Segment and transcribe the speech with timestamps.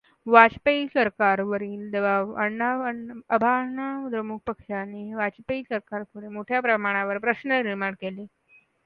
[0.27, 8.25] वाजपेयी सरकार वरील दबाव अभाअण्णाद्रमुक पक्षाने वाजपेयी सरकारपुढे मोठया प्रमाणावर प्रश्न निर्माण केले.